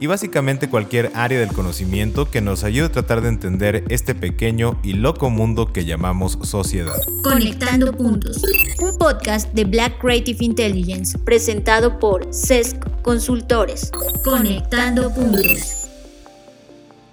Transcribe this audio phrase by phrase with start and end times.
[0.00, 4.78] y básicamente cualquier área del conocimiento que nos ayude a tratar de entender este pequeño
[4.82, 6.96] y loco mundo que llamamos sociedad.
[7.22, 8.42] Conectando Puntos,
[8.80, 13.90] un podcast de Black Creative Intelligence presentado por CESC Consultores.
[14.24, 15.88] Conectando Puntos.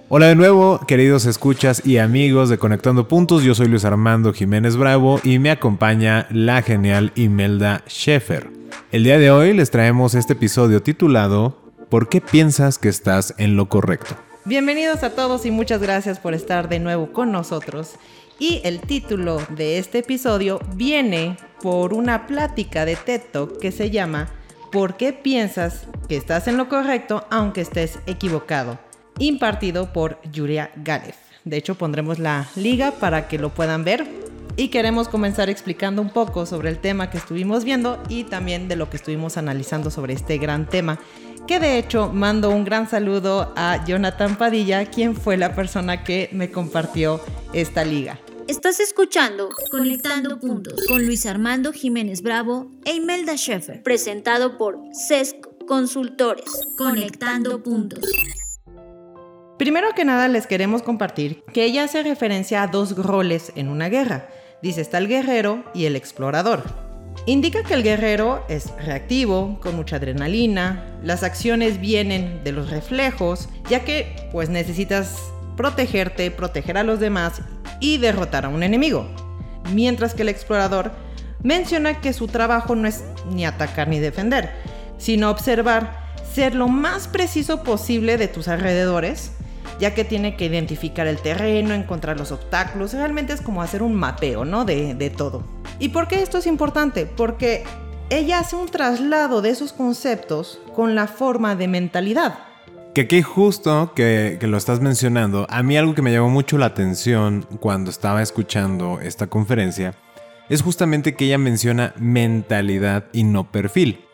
[0.07, 3.43] Hola de nuevo, queridos escuchas y amigos de Conectando Puntos.
[3.43, 8.51] Yo soy Luis Armando Jiménez Bravo y me acompaña la genial Imelda Schaeffer.
[8.91, 13.55] El día de hoy les traemos este episodio titulado ¿Por qué piensas que estás en
[13.55, 14.15] lo correcto?
[14.43, 17.91] Bienvenidos a todos y muchas gracias por estar de nuevo con nosotros.
[18.39, 23.91] Y el título de este episodio viene por una plática de TED Talk que se
[23.91, 24.29] llama
[24.71, 28.79] ¿Por qué piensas que estás en lo correcto aunque estés equivocado?
[29.19, 31.15] Impartido por Julia Galev.
[31.43, 34.07] De hecho, pondremos la liga para que lo puedan ver.
[34.57, 38.77] Y queremos comenzar explicando un poco sobre el tema que estuvimos viendo y también de
[38.77, 40.97] lo que estuvimos analizando sobre este gran tema
[41.47, 46.29] que de hecho mando un gran saludo a Jonathan Padilla, quien fue la persona que
[46.31, 47.21] me compartió
[47.53, 48.19] esta liga.
[48.47, 55.35] Estás escuchando Conectando Puntos con Luis Armando Jiménez Bravo e Imelda Schaeffer, presentado por CESC
[55.67, 56.45] Consultores.
[56.77, 58.05] Conectando Puntos.
[59.57, 63.89] Primero que nada les queremos compartir que ella hace referencia a dos roles en una
[63.89, 64.29] guerra.
[64.61, 66.84] Dice está el guerrero y el explorador.
[67.27, 73.49] Indica que el guerrero es reactivo, con mucha adrenalina, las acciones vienen de los reflejos,
[73.67, 75.17] ya que pues necesitas
[75.57, 77.41] protegerte, proteger a los demás
[77.79, 79.07] y derrotar a un enemigo.
[79.73, 80.91] Mientras que el explorador
[81.41, 84.51] menciona que su trabajo no es ni atacar ni defender,
[84.99, 89.31] sino observar, ser lo más preciso posible de tus alrededores,
[89.79, 93.95] ya que tiene que identificar el terreno, encontrar los obstáculos, realmente es como hacer un
[93.95, 94.65] mapeo, ¿no?
[94.65, 95.43] De, de todo.
[95.79, 97.05] ¿Y por qué esto es importante?
[97.05, 97.63] Porque
[98.09, 102.37] ella hace un traslado de esos conceptos con la forma de mentalidad.
[102.93, 106.67] Que aquí justo que, lo estás mencionando, a mí algo que me llamó mucho la
[106.67, 109.93] atención cuando estaba escuchando esta conferencia
[110.47, 114.05] es justamente que ella menciona mentalidad y no perfil.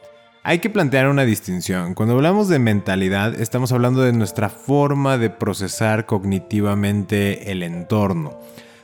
[0.44, 1.94] Hay que plantear una distinción.
[1.94, 8.40] Cuando hablamos de mentalidad, estamos hablando de nuestra forma de procesar cognitivamente el entorno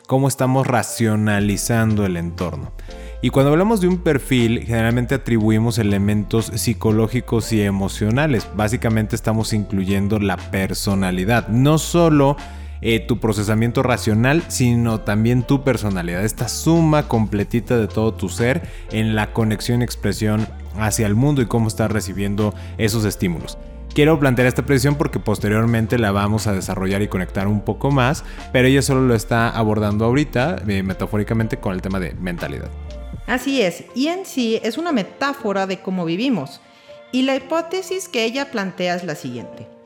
[0.08, 2.72] cómo estamos racionalizando el entorno.
[3.22, 8.48] Y cuando hablamos de un perfil, generalmente atribuimos elementos psicológicos y emocionales.
[8.56, 12.38] Básicamente estamos incluyendo la personalidad, no solo
[12.82, 18.62] eh, tu procesamiento racional, sino también tu personalidad, esta suma completita de todo tu ser
[18.92, 20.48] en la conexión y expresión
[20.80, 23.58] hacia el mundo y cómo estás recibiendo esos estímulos.
[23.94, 28.24] Quiero plantear esta precisión porque posteriormente la vamos a desarrollar y conectar un poco más,
[28.54, 32.70] pero ella solo lo está abordando ahorita eh, metafóricamente con el tema de mentalidad.
[33.26, 36.62] Así es, y en sí es una metáfora de cómo vivimos.
[37.12, 39.77] Y la hipótesis que ella plantea es la siguiente.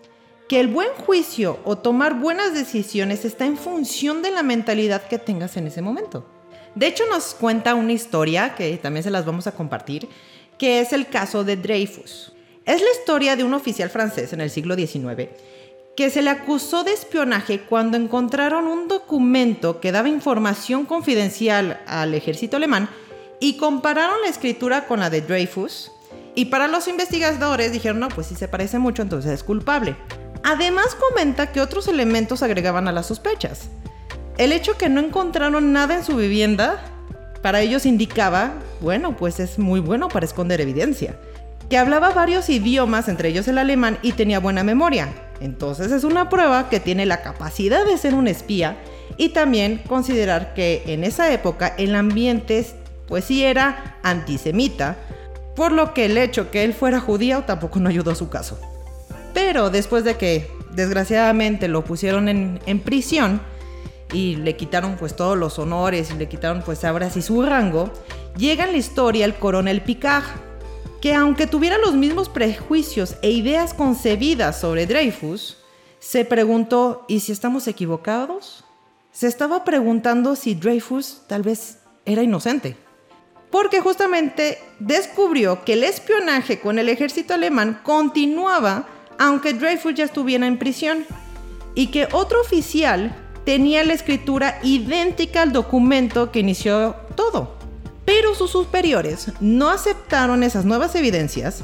[0.52, 5.18] Que el buen juicio o tomar buenas decisiones está en función de la mentalidad que
[5.18, 6.26] tengas en ese momento.
[6.76, 10.10] De hecho, nos cuenta una historia que también se las vamos a compartir,
[10.58, 12.34] que es el caso de Dreyfus.
[12.66, 15.30] Es la historia de un oficial francés en el siglo XIX
[15.96, 22.14] que se le acusó de espionaje cuando encontraron un documento que daba información confidencial al
[22.14, 22.90] ejército alemán
[23.40, 25.94] y compararon la escritura con la de Dreyfus.
[26.36, 29.96] Y para los investigadores dijeron, no, pues si se parece mucho, entonces es culpable.
[30.44, 33.69] Además comenta que otros elementos agregaban a las sospechas.
[34.38, 36.84] El hecho que no encontraron nada en su vivienda,
[37.41, 41.16] para ellos indicaba, bueno, pues es muy bueno para esconder evidencia
[41.72, 45.07] que hablaba varios idiomas, entre ellos el alemán, y tenía buena memoria.
[45.40, 48.76] Entonces es una prueba que tiene la capacidad de ser un espía
[49.16, 52.67] y también considerar que en esa época el ambiente
[53.08, 54.97] pues sí era antisemita,
[55.55, 58.59] por lo que el hecho que él fuera judío tampoco no ayudó a su caso.
[59.34, 63.42] Pero después de que desgraciadamente lo pusieron en, prisión
[64.14, 67.92] y le quitaron pues todos los honores y le quitaron pues ahora sí su rango,
[68.38, 70.26] llega en la historia el coronel Picard,
[71.02, 75.58] que aunque tuviera los mismos prejuicios e ideas concebidas sobre Dreyfus,
[76.00, 78.64] se preguntó, ¿y si estamos equivocados?
[79.12, 82.76] Se estaba preguntando si Dreyfus tal vez era inocente.
[83.52, 88.88] Porque justamente descubrió que el espionaje con el ejército alemán continuaba
[89.22, 91.06] aunque Dreyfus ya estuviera en prisión
[91.76, 93.16] y que otro oficial
[93.46, 97.56] tenía la escritura idéntica al documento que inició todo.
[98.03, 101.64] Pero sus superiores no aceptaron esas nuevas evidencias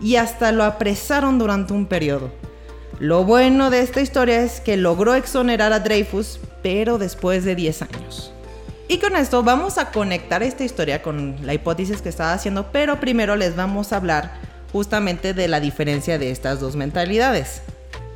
[0.00, 2.32] y hasta lo apresaron durante un periodo.
[2.98, 7.82] Lo bueno de esta historia es que logró exonerar a Dreyfus, pero después de 10
[7.82, 8.32] años.
[8.88, 12.98] Y con esto vamos a conectar esta historia con la hipótesis que estaba haciendo, pero
[12.98, 17.62] primero les vamos a hablar justamente de la diferencia de estas dos mentalidades.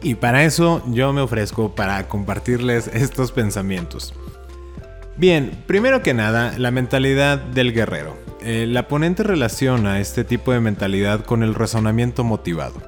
[0.02, 4.12] Y para eso yo me ofrezco para compartirles estos pensamientos.
[5.16, 8.16] Bien, primero que nada, la mentalidad del guerrero.
[8.40, 12.82] Eh, la ponente relaciona este tipo de mentalidad con el razonamiento motivado.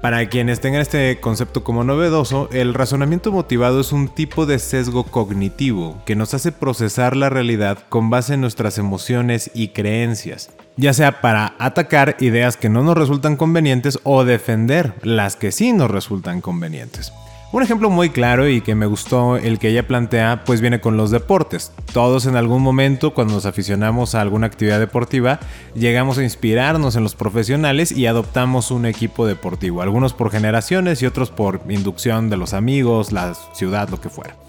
[0.00, 5.04] Para quienes tengan este concepto como novedoso, el razonamiento motivado es un tipo de sesgo
[5.04, 10.92] cognitivo que nos hace procesar la realidad con base en nuestras emociones y creencias, ya
[10.92, 15.90] sea para atacar ideas que no nos resultan convenientes o defender las que sí nos
[15.90, 17.12] resultan convenientes.
[17.52, 20.96] Un ejemplo muy claro y que me gustó el que ella plantea pues viene con
[20.96, 21.70] los deportes.
[21.92, 25.38] Todos en algún momento cuando nos aficionamos a alguna actividad deportiva
[25.74, 31.06] llegamos a inspirarnos en los profesionales y adoptamos un equipo deportivo, algunos por generaciones y
[31.06, 34.41] otros por inducción de los amigos, la ciudad, lo que fuera.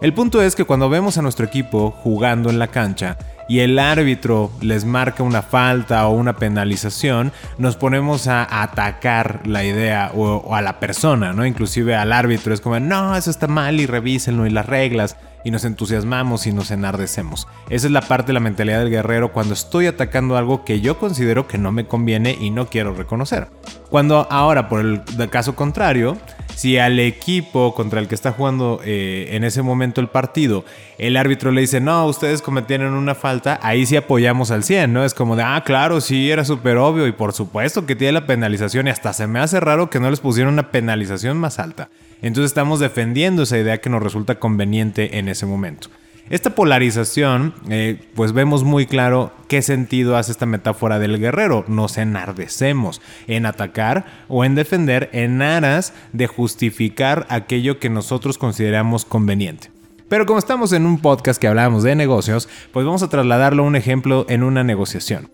[0.00, 3.18] El punto es que cuando vemos a nuestro equipo jugando en la cancha,
[3.50, 9.64] y el árbitro les marca una falta o una penalización, nos ponemos a atacar la
[9.64, 11.44] idea o, a la persona, ¿no?
[11.44, 15.50] Inclusive al árbitro es como, no, eso está mal y revísenlo y las reglas y
[15.50, 17.48] nos entusiasmamos y nos enardecemos.
[17.68, 20.98] Esa es la parte de la mentalidad del guerrero cuando estoy atacando algo que yo
[20.98, 23.48] considero que no me conviene y no quiero reconocer.
[23.88, 26.16] Cuando ahora, por el, caso contrario,
[26.54, 30.64] si al equipo contra el que está jugando eh, en ese momento el partido,
[30.98, 35.04] el árbitro le dice, no, ustedes cometieron una falta, ahí sí apoyamos al 100, ¿no?
[35.04, 38.26] Es como de, ah, claro, sí, era súper obvio y por supuesto que tiene la
[38.26, 41.88] penalización y hasta se me hace raro que no les pusieron una penalización más alta.
[42.22, 45.88] Entonces estamos defendiendo esa idea que nos resulta conveniente en ese momento.
[46.30, 51.64] Esta polarización, eh, pues vemos muy claro qué sentido hace esta metáfora del guerrero.
[51.66, 59.04] Nos enardecemos en atacar o en defender en aras de justificar aquello que nosotros consideramos
[59.04, 59.72] conveniente.
[60.08, 63.66] Pero como estamos en un podcast que hablamos de negocios, pues vamos a trasladarlo a
[63.66, 65.30] un ejemplo en una negociación.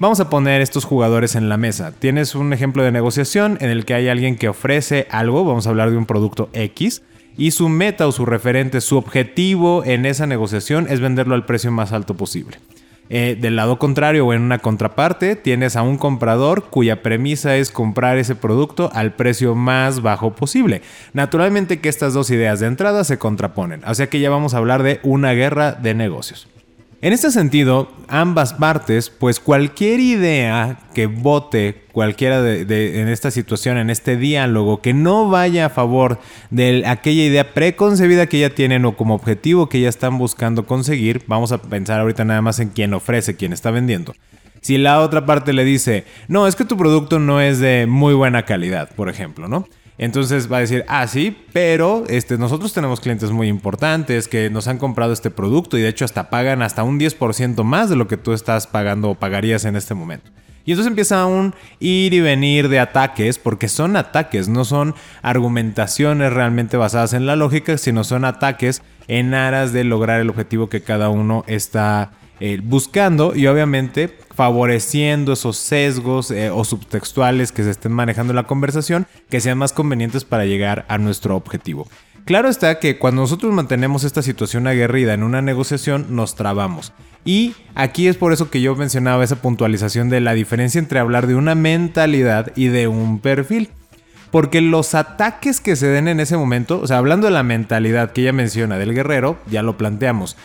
[0.00, 1.90] Vamos a poner estos jugadores en la mesa.
[1.90, 5.70] Tienes un ejemplo de negociación en el que hay alguien que ofrece algo, vamos a
[5.70, 7.02] hablar de un producto X,
[7.36, 11.72] y su meta o su referente, su objetivo en esa negociación es venderlo al precio
[11.72, 12.58] más alto posible.
[13.10, 17.72] Eh, del lado contrario o en una contraparte tienes a un comprador cuya premisa es
[17.72, 20.80] comprar ese producto al precio más bajo posible.
[21.12, 24.84] Naturalmente que estas dos ideas de entrada se contraponen, sea que ya vamos a hablar
[24.84, 26.46] de una guerra de negocios.
[27.00, 33.78] En este sentido, ambas partes, pues cualquier idea que vote cualquiera de, en esta situación,
[33.78, 36.18] en este diálogo, que no vaya a favor
[36.50, 41.22] de aquella idea preconcebida que ya tienen o como objetivo que ya están buscando conseguir,
[41.28, 44.14] vamos a pensar ahorita nada más en quién ofrece, quién está vendiendo.
[44.60, 48.14] Si la otra parte le dice, no, es que tu producto no es de muy
[48.14, 49.68] buena calidad, por ejemplo, ¿no?
[49.98, 54.68] Entonces va a decir, ah, sí, pero este, nosotros tenemos clientes muy importantes que nos
[54.68, 58.06] han comprado este producto y de hecho hasta pagan hasta un 10% más de lo
[58.06, 60.30] que tú estás pagando o pagarías en este momento.
[60.64, 66.32] Y entonces empieza un ir y venir de ataques, porque son ataques, no son argumentaciones
[66.32, 70.82] realmente basadas en la lógica, sino son ataques en aras de lograr el objetivo que
[70.82, 77.70] cada uno está eh, buscando y obviamente favoreciendo esos sesgos eh, o subtextuales que se
[77.70, 81.88] estén manejando en la conversación que sean más convenientes para llegar a nuestro objetivo.
[82.24, 86.92] Claro está que cuando nosotros mantenemos esta situación aguerrida en una negociación nos trabamos.
[87.24, 91.26] Y aquí es por eso que yo mencionaba esa puntualización de la diferencia entre hablar
[91.26, 93.70] de una mentalidad y de un perfil.
[94.30, 98.12] Porque los ataques que se den en ese momento, o sea, hablando de la mentalidad
[98.12, 100.36] que ella menciona del guerrero, ya lo planteamos.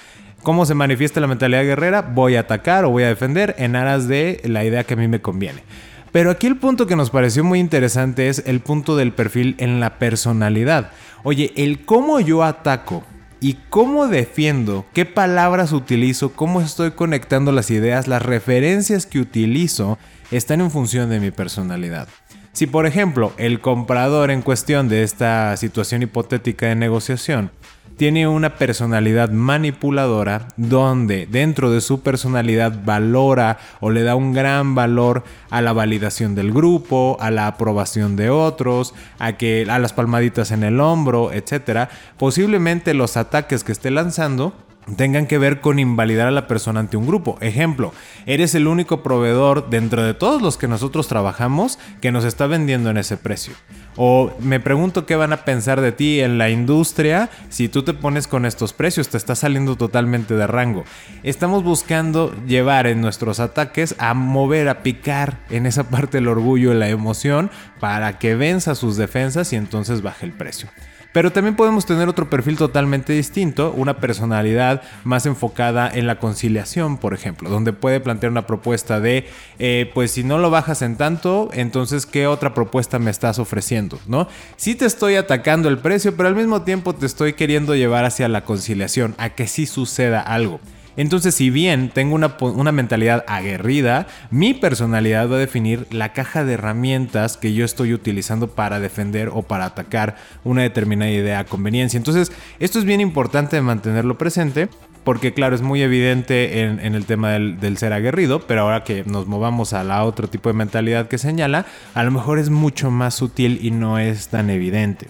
[0.44, 2.02] ¿Cómo se manifiesta la mentalidad guerrera?
[2.02, 5.08] Voy a atacar o voy a defender en aras de la idea que a mí
[5.08, 5.64] me conviene.
[6.12, 9.80] Pero aquí el punto que nos pareció muy interesante es el punto del perfil en
[9.80, 10.92] la personalidad.
[11.24, 13.06] Oye, el cómo yo ataco
[13.40, 19.98] y cómo defiendo, qué palabras utilizo, cómo estoy conectando las ideas, las referencias que utilizo,
[20.30, 22.10] están en función de mi personalidad.
[22.52, 27.50] Si por ejemplo el comprador en cuestión de esta situación hipotética de negociación
[27.98, 34.76] tiene una personalidad manipuladora donde dentro de su personalidad valora o le da un gran
[34.76, 39.94] valor a la validación del grupo, a la aprobación de otros, a que a las
[39.94, 41.90] palmaditas en el hombro, etcétera.
[42.18, 44.54] Posiblemente los ataques que esté lanzando
[44.98, 47.38] tengan que ver con invalidar a la persona ante un grupo.
[47.42, 47.94] Ejemplo,
[48.26, 52.90] eres el único proveedor dentro de todos los que nosotros trabajamos que nos está vendiendo
[52.90, 53.54] en ese precio.
[53.96, 57.94] O me pregunto qué van a pensar de ti en la industria si tú te
[57.94, 60.84] pones con estos precios, te está saliendo totalmente de rango.
[61.22, 66.74] Estamos buscando llevar en nuestros ataques a mover, a picar en esa parte del orgullo
[66.74, 70.70] y la emoción para que venza sus defensas y entonces baje el precio.
[71.14, 76.98] Pero también podemos tener otro perfil totalmente distinto, una personalidad más enfocada en la conciliación,
[76.98, 79.28] por ejemplo, donde puede plantear una propuesta de,
[79.60, 84.00] eh, pues si no lo bajas en tanto, entonces ¿qué otra propuesta me estás ofreciendo?
[84.08, 84.28] ¿No?
[84.58, 88.28] Sí te estoy atacando el precio, pero al mismo tiempo te estoy queriendo llevar hacia
[88.28, 90.60] la conciliación, a que sí suceda algo.
[90.98, 96.54] Entonces, si bien tengo una, mentalidad aguerrida, mi personalidad va a definir la caja de
[96.54, 101.98] herramientas que yo estoy utilizando para defender o para atacar una determinada idea a conveniencia.
[101.98, 104.70] Entonces, esto es bien importante de mantenerlo presente.
[105.04, 109.04] Porque claro, es muy evidente en, el tema del, del, ser aguerrido, pero ahora que
[109.06, 112.90] nos movamos a la otro tipo de mentalidad que señala, a lo mejor es mucho
[112.90, 115.10] más sutil y no es tan evidente.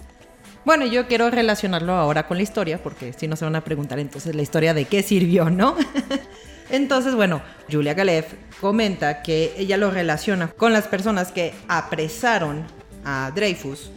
[0.65, 3.99] Bueno, yo quiero relacionarlo ahora con la historia, porque si no se van a preguntar
[3.99, 5.75] entonces la historia de qué sirvió, ¿no?
[6.69, 12.63] entonces, bueno, Julia Galef comenta que ella lo relaciona con las personas que apresaron
[13.03, 13.91] a Dreyfus,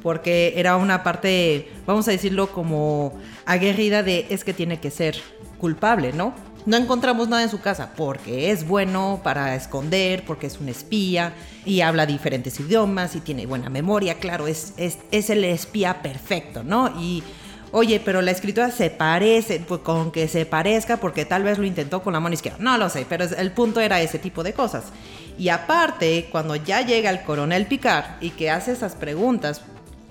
[0.00, 5.16] porque era una parte, vamos a decirlo como aguerrida de es que tiene que ser
[5.58, 6.34] culpable, ¿no?
[6.64, 11.34] No encontramos nada en su casa porque es bueno para esconder, porque es un espía
[11.64, 14.18] y habla diferentes idiomas y tiene buena memoria.
[14.18, 17.00] Claro, es, es, el espía perfecto, ¿no?
[17.00, 17.24] Y
[17.72, 21.64] oye, pero la escritura se parece, pues con que se parezca porque tal vez lo
[21.64, 22.58] intentó con la mano izquierda.
[22.60, 24.84] No lo sé, pero el punto era ese tipo de cosas.
[25.36, 29.62] Y aparte, cuando ya llega el coronel Picard y que hace esas preguntas,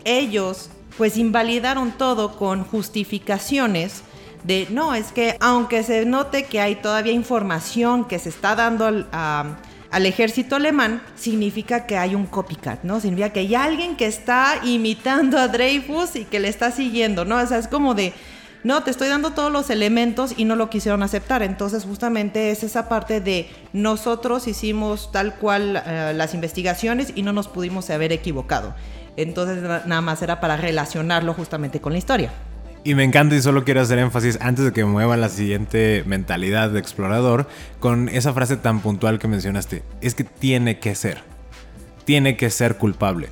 [0.03, 4.03] ellos pues invalidaron todo con justificaciones
[4.43, 8.85] de, no, es que aunque se note que hay todavía información que se está dando
[8.85, 12.99] al, ejército alemán, significa que hay un copycat, ¿no?
[12.99, 17.37] Significa que hay alguien que está imitando a Dreyfus y que le está siguiendo, ¿no?
[17.37, 18.13] O sea, es como de,
[18.63, 21.43] no, te estoy dando todos los elementos y no lo quisieron aceptar.
[21.43, 27.33] Entonces, justamente es esa parte de nosotros hicimos tal cual eh, las investigaciones y no
[27.33, 28.73] nos pudimos haber equivocado.
[29.17, 32.31] Entonces, nada más era para relacionarlo justamente con la historia.
[32.83, 36.71] Y me encanta y solo quiero hacer énfasis antes de que mueva la siguiente mentalidad
[36.71, 37.47] de explorador
[37.79, 39.83] con esa frase tan puntual que mencionaste.
[40.01, 41.19] Es que tiene que ser.
[42.05, 43.29] Tiene que ser culpable.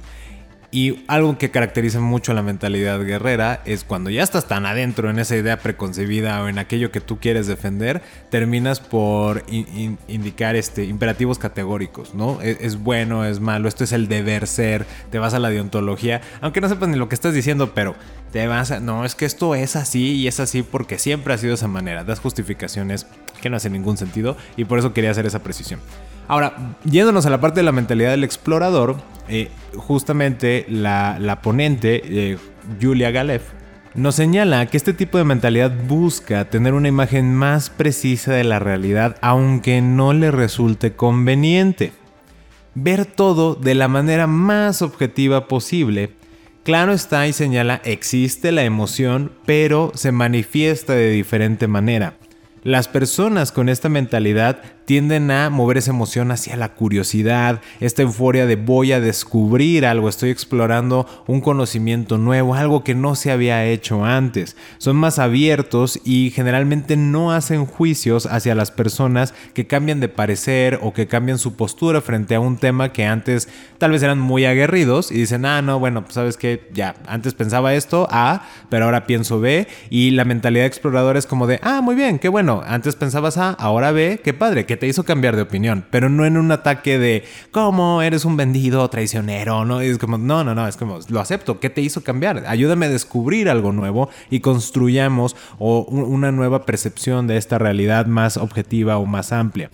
[0.71, 5.17] Y algo que caracteriza mucho la mentalidad guerrera es cuando ya estás tan adentro en
[5.17, 11.39] esa idea preconcebida o en aquello que tú quieres defender, terminas por indicar este, imperativos
[11.39, 12.39] categóricos, ¿no?
[12.41, 16.21] Es, es, bueno, es malo, esto es el deber ser, te vas a la deontología,
[16.39, 17.95] aunque no sepas ni lo que estás diciendo, pero
[18.31, 21.37] te vas a, no, es que esto es así y es así porque siempre ha
[21.39, 23.07] sido de esa manera, das justificaciones
[23.41, 25.79] que no hacen ningún sentido y por eso quería hacer esa precisión.
[26.29, 28.97] Ahora, yéndonos a la parte de la mentalidad del explorador,
[29.29, 32.37] eh, justamente la, ponente, eh,
[32.79, 33.41] Julia Galef,
[33.95, 38.59] nos señala que este tipo de mentalidad busca tener una imagen más precisa de la
[38.59, 41.93] realidad, aunque no le resulte conveniente.
[42.75, 46.11] Ver todo de la manera más objetiva posible.
[46.63, 52.13] Claro está y señala, existe la emoción, pero se manifiesta de diferente manera.
[52.69, 58.45] Las personas con esta mentalidad tienden a mover esa emoción hacia la curiosidad, esta euforia
[58.45, 63.65] de voy a descubrir algo, estoy explorando un conocimiento nuevo, algo que no se había
[63.65, 64.55] hecho antes.
[64.77, 70.79] Son más abiertos y generalmente no hacen juicios hacia las personas que cambian de parecer
[70.83, 73.47] o que cambian su postura frente a un tema que antes
[73.79, 77.33] tal vez eran muy aguerridos y dicen, ah, no, bueno, pues sabes que ya, antes
[77.33, 81.81] pensaba esto, A, pero ahora pienso B y la mentalidad exploradora es como de, ah,
[81.81, 85.35] muy bien, qué bueno, antes pensabas A, ahora B, qué padre, qué te hizo cambiar
[85.35, 89.97] de opinión, pero no en un ataque de cómo eres un vendido traicionero, no es
[89.97, 92.45] como no, no, no, es como lo acepto, ¿qué te hizo cambiar?
[92.47, 98.97] Ayúdame a descubrir algo nuevo y construyamos una nueva percepción de esta realidad más objetiva
[98.97, 99.69] o más amplia.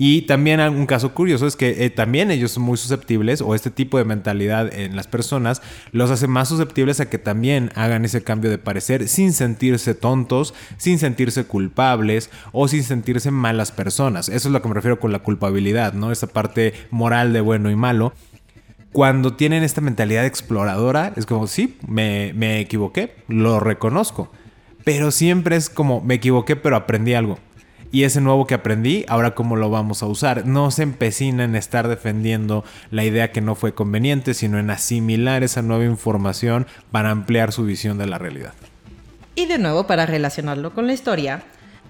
[0.00, 3.72] Y también un caso curioso es que eh, también ellos son muy susceptibles o este
[3.72, 8.22] tipo de mentalidad en las personas los hace más susceptibles a que también hagan ese
[8.22, 14.28] cambio de parecer sin sentirse tontos, sin sentirse culpables o sin sentirse malas personas.
[14.28, 16.12] Eso es lo que me refiero con la culpabilidad, ¿no?
[16.12, 18.12] Esa parte moral de bueno y malo
[18.92, 24.32] cuando tienen esta mentalidad exploradora, es como, sí, me, me, equivoqué, lo reconozco.
[24.82, 27.38] Pero siempre es como, me equivoqué, pero aprendí algo
[27.90, 30.46] y ese nuevo que aprendí, ahora cómo lo vamos a usar.
[30.46, 35.42] No se empecina en estar defendiendo la idea que no fue conveniente, sino en asimilar
[35.42, 38.52] esa nueva información para ampliar su visión de la realidad.
[39.34, 41.42] Y de nuevo, para relacionarlo con la historia,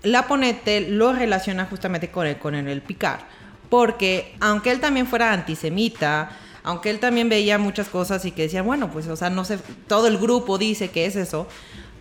[0.02, 3.20] la ponente lo relaciona justamente con el, Picard,
[3.68, 6.30] porque aunque él también fuera antisemita,
[6.62, 9.58] aunque él también veía muchas cosas y que decía, bueno, pues, o sea, no sé,
[9.88, 11.48] todo el grupo dice que es eso,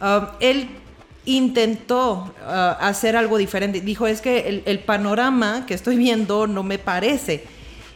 [0.01, 0.70] um, él
[1.27, 3.81] intentó uh, hacer algo diferente.
[3.81, 7.43] Dijo, es que el, el, panorama que estoy viendo no me parece.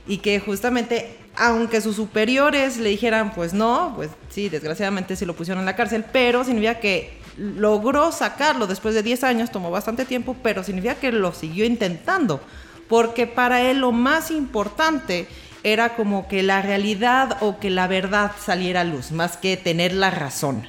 [0.06, 5.34] Y que justamente, aunque sus superiores le dijeran, pues no, pues sí, desgraciadamente se lo
[5.34, 10.04] pusieron en la cárcel, pero significa que logró sacarlo después de 10 años, tomó bastante
[10.04, 12.42] tiempo, pero significa que lo siguió intentando,
[12.90, 15.26] porque para él lo más importante
[15.64, 19.94] era como que la realidad o que la verdad saliera a luz, más que tener
[19.94, 20.68] la razón.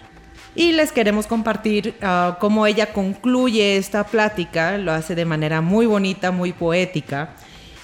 [0.55, 5.87] Y les queremos compartir uh, cómo ella concluye esta plática, lo hace de manera muy
[5.87, 7.31] bonita, muy poética,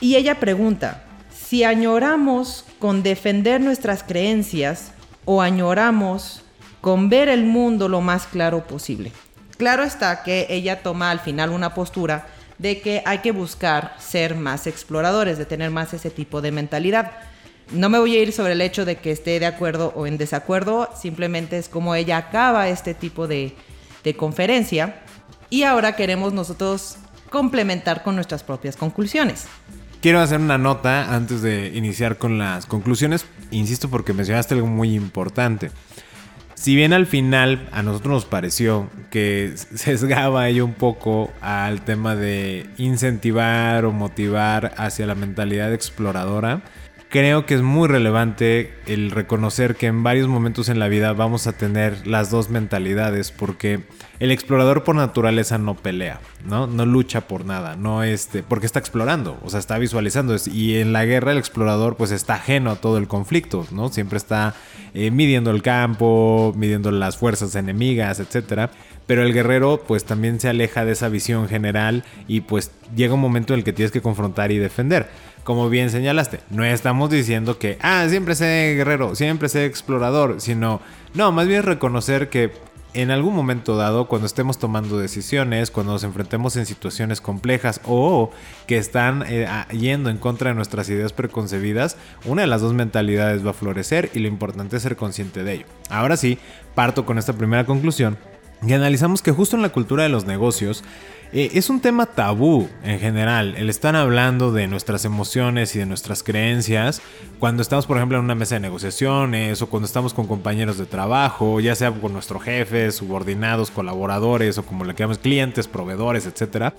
[0.01, 4.93] y ella pregunta, si añoramos con defender nuestras creencias
[5.25, 6.43] o añoramos
[6.83, 9.13] con ver el mundo lo más claro posible.
[9.57, 12.27] Claro está que ella toma al final una postura
[12.59, 17.13] de que hay que buscar ser más exploradores, de tener más ese tipo de mentalidad.
[17.73, 20.17] No me voy a ir sobre el hecho de que esté de acuerdo o en
[20.17, 23.55] desacuerdo, simplemente es como ella acaba este tipo de,
[24.05, 25.03] de conferencia
[25.51, 26.97] y ahora queremos nosotros
[27.31, 29.47] complementar con nuestras propias conclusiones.
[30.01, 34.95] Quiero hacer una nota antes de iniciar con las conclusiones, insisto porque mencionaste algo muy
[34.95, 35.71] importante.
[36.55, 42.17] Si bien al final a nosotros nos pareció que sesgaba ella un poco al tema
[42.17, 46.63] de incentivar o motivar hacia la mentalidad exploradora,
[47.09, 51.47] creo que es muy relevante el reconocer que en varios momentos en la vida vamos
[51.47, 53.81] a tener las dos mentalidades porque
[54.21, 56.67] el explorador por naturaleza no pelea, ¿no?
[56.67, 60.37] No lucha por nada, no este, porque está explorando, o sea, está visualizando.
[60.53, 63.89] Y en la guerra el explorador pues está ajeno a todo el conflicto, ¿no?
[63.89, 64.55] Siempre está
[64.93, 68.71] eh, midiendo el campo, midiendo las fuerzas enemigas, etcétera.
[69.07, 73.21] Pero el guerrero pues también se aleja de esa visión general y pues llega un
[73.21, 75.09] momento en el que tienes que confrontar y defender.
[75.49, 80.83] Como bien señalaste, no estamos diciendo que, ah, siempre sé guerrero, siempre sé explorador, sino,
[81.15, 82.53] no, más bien reconocer que
[82.93, 88.31] en algún momento dado, cuando estemos tomando decisiones, cuando nos enfrentemos en situaciones complejas o
[88.67, 93.43] que están eh, yendo en contra de nuestras ideas preconcebidas, una de las dos mentalidades
[93.43, 95.67] va a florecer y lo importante es ser consciente de ello.
[95.89, 96.39] Ahora sí,
[96.75, 98.19] parto con esta primera conclusión
[98.67, 100.85] y analizamos que justo en la cultura de los negocios,
[101.33, 105.85] eh, es un tema tabú en general, el estar hablando de nuestras emociones y de
[105.85, 107.03] nuestras creencias
[107.39, 110.87] cuando estamos, por ejemplo, en una mesa de negociaciones o cuando estamos con compañeros de
[110.87, 116.75] trabajo, ya sea con nuestros jefes, subordinados, colaboradores o como le llamamos clientes, proveedores, etcétera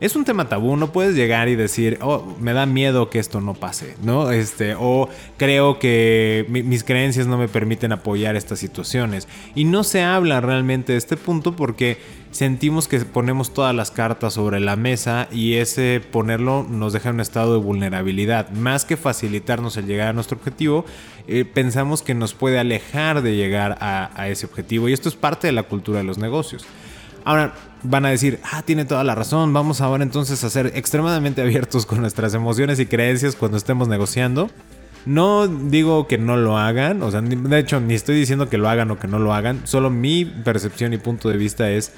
[0.00, 3.42] es un tema tabú, no puedes llegar y decir, oh, me da miedo que esto
[3.42, 4.30] no pase, ¿no?
[4.30, 9.28] Este, o creo que mis creencias no me permiten apoyar estas situaciones.
[9.54, 11.98] Y no se habla realmente de este punto porque
[12.30, 17.16] sentimos que ponemos todas las cartas sobre la mesa y ese ponerlo nos deja en
[17.16, 18.48] un estado de vulnerabilidad.
[18.52, 20.86] Más que facilitarnos el llegar a nuestro objetivo,
[21.28, 24.88] eh, pensamos que nos puede alejar de llegar a ese objetivo.
[24.88, 26.64] Y esto es parte de la cultura de los negocios.
[27.24, 31.42] Ahora van a decir, ah, tiene toda la razón, vamos ahora entonces a ser extremadamente
[31.42, 34.50] abiertos con nuestras emociones y creencias cuando estemos negociando.
[35.06, 38.68] No digo que no lo hagan, o sea, de hecho ni estoy diciendo que lo
[38.68, 41.92] hagan o que no lo hagan, solo mi percepción y punto de vista es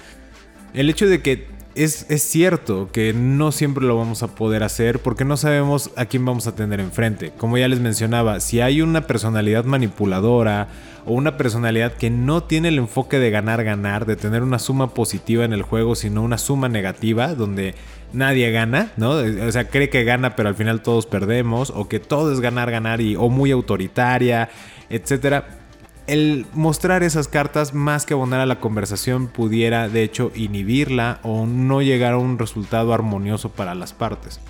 [0.73, 5.25] el hecho de que es, cierto que no siempre lo vamos a poder hacer porque
[5.25, 7.33] no sabemos a quién vamos a tener enfrente.
[7.37, 10.69] Como ya les mencionaba, si hay una personalidad manipuladora
[11.07, 14.95] o una personalidad que no tiene el enfoque de ganar, ganar, de tener una suma
[14.95, 17.75] positiva en el juego, sino una suma negativa, donde
[18.13, 19.11] nadie gana, ¿no?
[19.11, 22.71] O sea, cree que gana, pero al final todos perdemos, o que todo es ganar,
[22.71, 24.51] ganar, y, o muy autoritaria,
[24.91, 25.62] etcétera
[26.07, 31.47] el mostrar esas cartas más que abonar a la conversación pudiera de hecho inhibirla o
[31.47, 34.41] no llegar a un resultado armonioso para las partes.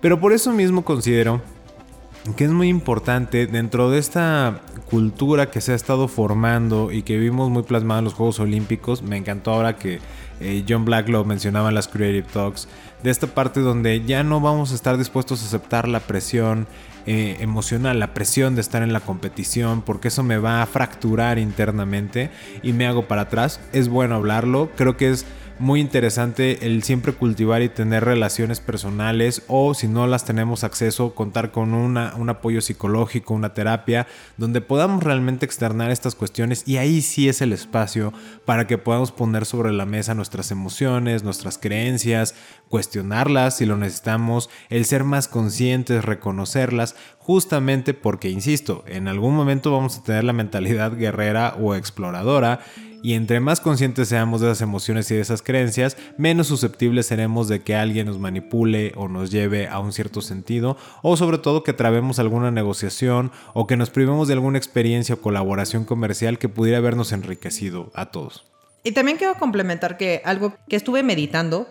[0.00, 1.40] Pero por eso mismo considero
[2.36, 7.18] que es muy importante dentro de esta cultura que se ha estado formando y que
[7.18, 9.02] vimos muy plasmada en los Juegos Olímpicos.
[9.02, 10.00] Me encantó ahora que
[10.40, 12.68] eh, John Black lo mencionaba en las Creative Talks,
[13.02, 16.66] de esta parte donde ya no vamos a estar dispuestos a aceptar la presión,
[17.12, 21.40] eh, emocional, la presión de estar en la competición, porque eso me va a fracturar
[21.40, 22.30] internamente
[22.62, 23.58] y me hago para atrás.
[23.72, 25.26] Es bueno hablarlo, creo que es
[25.60, 31.14] muy interesante el siempre cultivar y tener relaciones personales o si no las tenemos acceso,
[31.14, 34.06] contar con una, un apoyo psicológico, una terapia,
[34.38, 38.12] donde podamos realmente externar estas cuestiones y ahí sí es el espacio
[38.44, 42.34] para que podamos poner sobre la mesa nuestras emociones, nuestras creencias,
[42.68, 49.72] cuestionarlas si lo necesitamos, el ser más conscientes, reconocerlas, justamente porque, insisto, en algún momento
[49.72, 52.60] vamos a tener la mentalidad guerrera o exploradora
[53.02, 57.48] Y entre más conscientes seamos de esas emociones y de esas creencias, menos susceptibles seremos
[57.48, 61.64] de que alguien nos manipule o nos lleve a un cierto sentido, o sobre todo
[61.64, 66.48] que trabemos alguna negociación o que nos privemos de alguna experiencia o colaboración comercial que
[66.48, 68.44] pudiera habernos enriquecido a todos.
[68.82, 71.66] Y también quiero complementar que algo que estuve meditando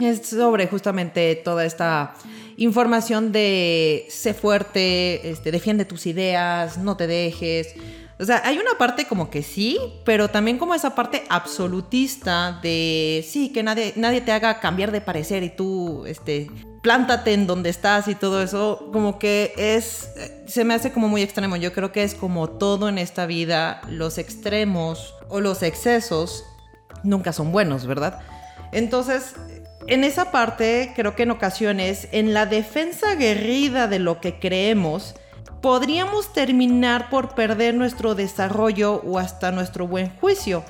[0.00, 2.14] es sobre justamente toda esta
[2.56, 7.74] información de sé fuerte, este, defiende tus ideas, no te dejes.
[8.18, 13.24] O sea, hay una parte como que sí, pero también como esa parte absolutista de
[13.28, 16.48] sí, que nadie, nadie te haga cambiar de parecer y tú, este,
[16.82, 20.10] plántate en donde estás y todo eso, como que es,
[20.46, 21.56] se me hace como muy extremo.
[21.56, 26.44] Yo creo que es como todo en esta vida, los extremos o los excesos
[27.02, 28.20] nunca son buenos, ¿verdad?
[28.70, 29.34] Entonces,
[29.86, 35.14] en esa parte, creo que en ocasiones, en la defensa aguerrida de lo que creemos,
[35.64, 40.62] podríamos terminar por perder nuestro desarrollo o hasta nuestro buen juicio.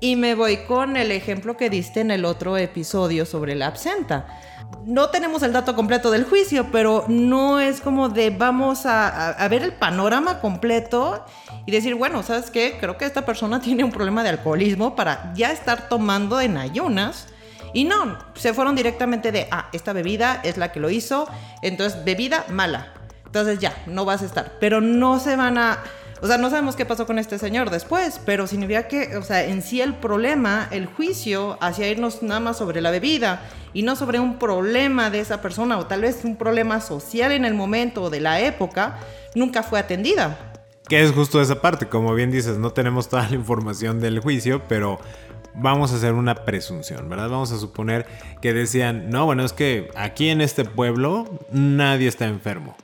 [0.00, 4.40] Y me voy con el ejemplo que diste en el otro episodio sobre la absenta.
[4.84, 9.62] No tenemos el dato completo del juicio, pero no es como de vamos a, ver
[9.62, 11.24] el panorama completo
[11.64, 12.76] y decir, bueno, ¿sabes qué?
[12.80, 17.28] Creo que esta persona tiene un problema de alcoholismo para ya estar tomando en ayunas.
[17.72, 21.28] Y no, se fueron directamente de, ah, esta bebida es la que lo hizo,
[21.62, 22.94] entonces bebida mala,
[23.30, 24.56] entonces ya, no vas a estar.
[24.58, 25.78] Pero no se van a...
[26.20, 29.44] O sea, no sabemos qué pasó con este señor después, pero significa que, o sea,
[29.44, 33.40] en sí el problema, el juicio hacia irnos nada más sobre la bebida
[33.72, 37.44] y no sobre un problema de esa persona o tal vez un problema social en
[37.44, 38.98] el momento o de la época,
[39.36, 40.36] nunca fue atendida.
[40.88, 44.60] Que es justo esa parte, como bien dices, no tenemos toda la información del juicio,
[44.68, 44.98] pero
[45.54, 47.30] vamos a hacer una presunción, ¿verdad?
[47.30, 48.06] Vamos a suponer
[48.42, 52.76] que decían, no, bueno, es que aquí en este pueblo nadie está enfermo.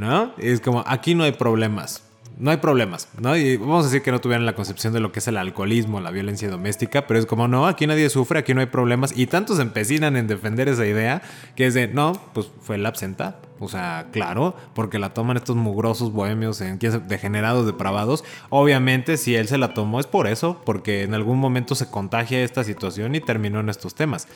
[0.00, 0.32] ¿No?
[0.38, 2.02] Es como, aquí no hay problemas.
[2.38, 3.36] No hay problemas, ¿no?
[3.36, 6.00] Y vamos a decir que no tuvieran la concepción de lo que es el alcoholismo,
[6.00, 9.12] la violencia doméstica, pero es como, no, aquí nadie sufre, aquí no hay problemas.
[9.14, 11.20] Y tantos empecinan en defender esa idea
[11.54, 13.40] que es de, no, pues fue la absenta.
[13.58, 16.62] O sea, claro, porque la toman estos mugrosos bohemios,
[17.08, 18.24] degenerados, depravados.
[18.48, 22.42] Obviamente, si él se la tomó es por eso, porque en algún momento se contagia
[22.42, 24.28] esta situación y terminó en estos temas.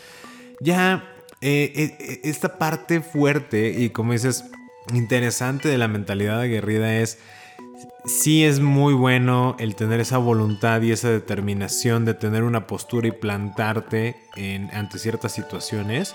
[0.60, 1.04] Ya,
[1.40, 4.44] eh, eh, esta parte fuerte, y como dices,
[4.92, 7.18] interesante de la mentalidad aguerrida es,
[8.04, 13.08] sí es muy bueno el tener esa voluntad y esa determinación de tener una postura
[13.08, 16.14] y plantarte en, ante ciertas situaciones,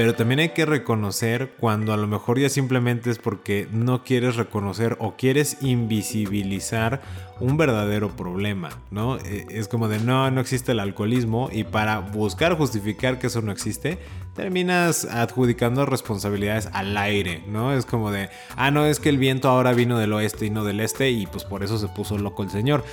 [0.00, 4.36] pero también hay que reconocer cuando a lo mejor ya simplemente es porque no quieres
[4.36, 7.02] reconocer o quieres invisibilizar
[7.38, 9.18] un verdadero problema, ¿no?
[9.18, 13.42] E, es como de no, no existe el alcoholismo y para buscar justificar que eso
[13.42, 13.98] no existe,
[14.34, 17.74] terminas adjudicando responsabilidades al aire, ¿no?
[17.74, 20.64] Es como de, ah, no, es que el viento ahora vino del oeste y no
[20.64, 22.84] del este y pues por eso se puso loco el señor.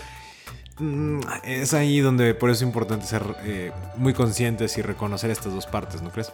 [0.79, 5.53] Mm, es ahí donde por eso es importante ser eh, muy conscientes y reconocer estas
[5.53, 6.33] dos partes, ¿no crees?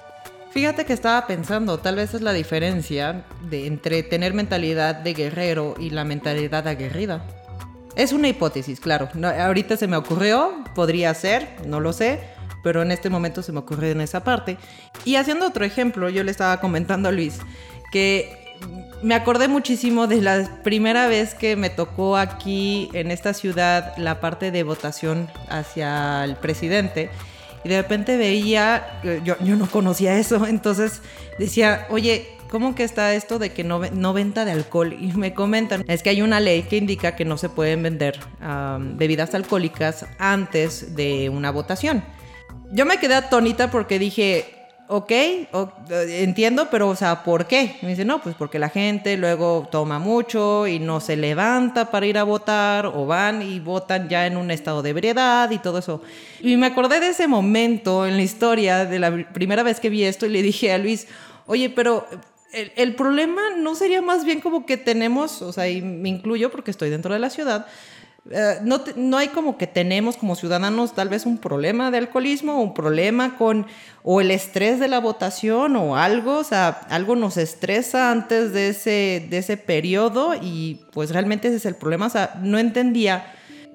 [0.53, 5.73] Fíjate que estaba pensando, tal vez es la diferencia de, entre tener mentalidad de guerrero
[5.79, 7.25] y la mentalidad aguerrida.
[7.95, 9.09] Es una hipótesis, claro.
[9.39, 12.19] ahorita se me ocurrió, podría ser, no lo sé,
[12.63, 14.57] pero en este momento se me ocurrió en esa parte.
[15.05, 17.39] Y haciendo otro ejemplo, yo le estaba comentando a Luis
[17.91, 18.55] que
[19.01, 24.19] me acordé muchísimo de la primera vez que me tocó aquí en esta ciudad la
[24.19, 27.09] parte de votación hacia el presidente.
[27.63, 31.01] Y de repente veía, yo, yo no conocía eso, entonces
[31.39, 34.95] decía, oye, ¿cómo que está esto de que no, no, venta de alcohol?
[34.99, 38.19] Y me comentan, es que hay una ley que indica que no se pueden vender
[38.95, 42.03] bebidas alcohólicas antes de una votación.
[42.71, 44.62] Yo me quedé atónita porque dije,
[44.95, 45.11] ok,
[45.91, 47.77] entiendo, pero, o sea, ¿por qué?
[47.81, 52.05] me dice, no, pues porque la gente luego toma mucho y no se levanta para
[52.05, 55.79] ir a votar o van y votan ya en un estado de ebriedad y todo
[55.79, 56.03] eso.
[56.41, 60.03] Y me acordé de ese momento en la historia de la primera vez que vi
[60.03, 61.07] esto y le dije a Luis,
[61.47, 62.07] oye, pero
[62.53, 66.69] el, problema no sería más bien como que tenemos, o sea, y me incluyo porque
[66.69, 67.65] estoy dentro de la ciudad,
[68.31, 72.61] eh, no, no, hay como que tenemos como ciudadanos tal vez un problema de alcoholismo,
[72.61, 73.67] un problema con
[74.01, 78.69] o el estrés de la votación o algo, o sea, algo nos estresa antes de
[78.69, 83.25] ese, de ese periodo y pues realmente ese es el problema, o sea, no entendía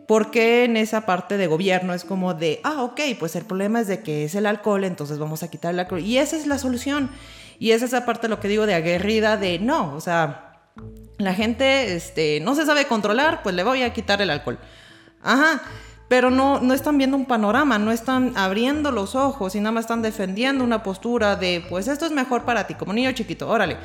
[0.07, 3.81] por qué en esa parte de gobierno es como de, ah, ok, pues el problema
[3.81, 6.47] es de que es el alcohol, entonces vamos a quitar el alcohol y esa es
[6.47, 7.11] la solución.
[7.59, 10.48] Y es esa parte lo que digo de aguerrida, de no, o sea,
[11.19, 14.59] la gente este, no se sabe controlar, pues le voy a quitar el alcohol.
[15.23, 15.63] Ajá,
[16.09, 19.85] pero no, no están viendo un panorama, no están abriendo los ojos y nada más
[19.85, 23.77] están defendiendo una postura de, pues esto es mejor para ti, como niño chiquito, órale,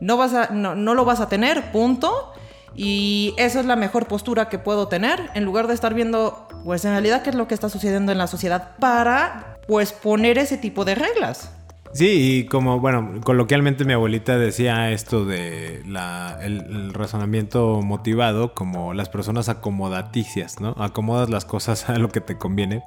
[0.00, 2.32] no, vas a, no, no lo vas a tener, punto.
[2.74, 6.84] Y esa es la mejor postura que puedo tener en lugar de estar viendo, pues
[6.84, 10.56] en realidad, qué es lo que está sucediendo en la sociedad para, pues, poner ese
[10.56, 11.50] tipo de reglas.
[11.92, 18.54] Sí, y como, bueno, coloquialmente mi abuelita decía esto de la, el, el, razonamiento motivado
[18.54, 20.76] como las personas acomodaticias, ¿no?
[20.78, 22.82] Acomodas las cosas a lo que te conviene.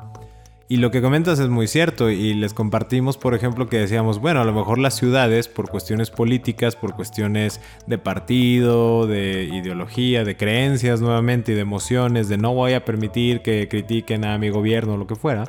[0.69, 4.41] Y lo que comentas es muy cierto y les compartimos, por ejemplo, que decíamos, bueno,
[4.41, 10.37] a lo mejor las ciudades, por cuestiones políticas, por cuestiones de partido, de ideología, de
[10.37, 14.93] creencias nuevamente y de emociones, de no voy a permitir que critiquen a mi gobierno
[14.93, 15.43] o lo que fuera,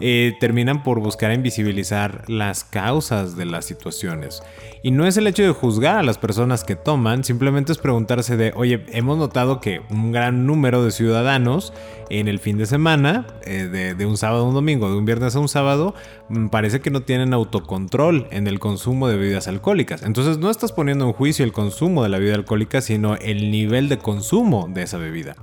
[0.00, 4.42] eh, terminan por buscar invisibilizar las causas de las situaciones.
[4.82, 8.36] Y no es el hecho de juzgar a las personas que toman, simplemente es preguntarse
[8.36, 11.72] de, oye, hemos notado que un gran número de ciudadanos
[12.10, 15.04] en el fin de semana, eh, de, de, un sábado a un domingo, de un
[15.04, 15.94] viernes a un sábado,
[16.28, 20.02] mm, parece que no tienen autocontrol en el consumo de bebidas alcohólicas.
[20.02, 23.88] Entonces no estás poniendo en juicio el consumo de la bebida alcohólica, sino el nivel
[23.88, 25.36] de consumo de esa bebida.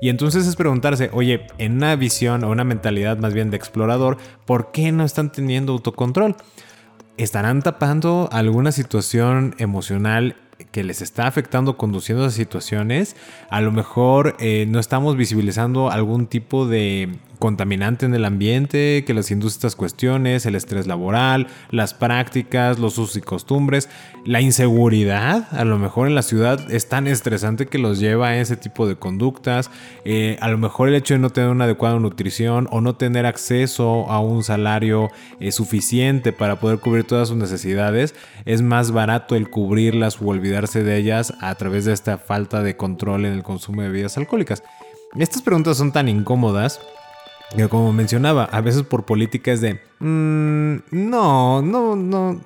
[0.00, 4.16] Y entonces es preguntarse, oye, en una visión o una mentalidad más bien de explorador,
[4.46, 6.36] ¿por qué no están teniendo autocontrol?
[7.18, 10.36] ¿Estarán tapando alguna situación emocional
[10.72, 13.14] que les está afectando conduciendo a situaciones?
[13.50, 19.14] A lo mejor eh, no estamos visibilizando algún tipo de contaminante en el ambiente que
[19.14, 23.88] les induce estas cuestiones, el estrés laboral, las prácticas, los usos y costumbres,
[24.24, 28.36] la inseguridad, a lo mejor en la ciudad es tan estresante que los lleva a
[28.38, 29.70] ese tipo de conductas,
[30.04, 33.26] eh, a lo mejor el hecho de no tener una adecuada nutrición o no tener
[33.26, 35.08] acceso a un salario
[35.40, 40.84] eh, suficiente para poder cubrir todas sus necesidades, es más barato el cubrirlas o olvidarse
[40.84, 44.62] de ellas a través de esta falta de control en el consumo de bebidas alcohólicas.
[45.18, 46.80] Estas preguntas son tan incómodas
[47.68, 52.40] como mencionaba, a veces por política es de, mmm, no, no, no,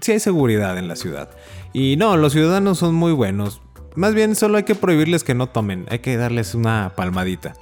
[0.00, 1.30] sí hay seguridad en la ciudad.
[1.72, 3.60] Y no, los ciudadanos son muy buenos.
[3.94, 7.54] Más bien solo hay que prohibirles que no tomen, hay que darles una palmadita.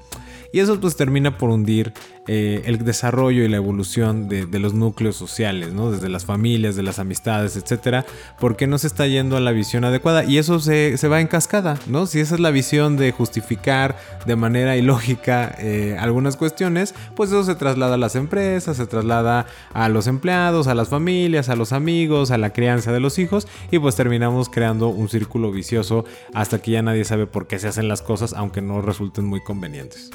[0.52, 1.92] Y eso pues termina por hundir
[2.26, 5.90] eh, el desarrollo y la evolución de, los núcleos sociales, ¿no?
[5.90, 8.06] Desde las familias, de las amistades, etcétera,
[8.40, 10.24] porque no se está yendo a la visión adecuada.
[10.24, 12.06] Y eso se, se va en cascada, ¿no?
[12.06, 17.44] Si esa es la visión de justificar de manera ilógica eh, algunas cuestiones, pues eso
[17.44, 21.72] se traslada a las empresas, se traslada a los empleados, a las familias, a los
[21.72, 26.62] amigos, a la crianza de los hijos, y pues terminamos creando un círculo vicioso hasta
[26.62, 30.10] que ya nadie sabe por qué se hacen las cosas, aunque no resulten muy convenientes.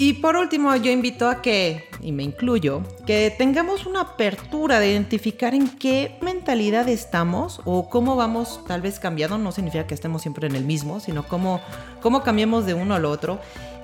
[0.00, 4.92] Y por último, yo invito a que, y me incluyo, que tengamos una apertura de
[4.92, 9.36] identificar en qué mentalidad estamos o cómo vamos tal vez cambiando.
[9.36, 11.60] No significa que estemos siempre en el mismo, sino cómo,
[12.00, 13.40] cómo cambiamos de uno al otro.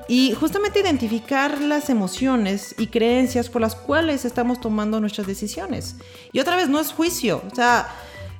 [0.08, 5.96] Y justamente identificar las emociones y creencias por las cuales estamos tomando nuestras decisiones.
[6.32, 7.42] Y otra vez, no es juicio.
[7.52, 7.88] O sea,